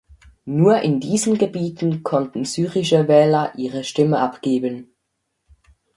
Nur 0.45 0.79
in 0.79 0.99
diesen 0.99 1.37
Gebieten 1.37 2.01
konnten 2.01 2.43
syrische 2.43 3.07
Wähler 3.07 3.53
ihre 3.55 3.83
Stimme 3.83 4.17
abgeben. 4.17 4.87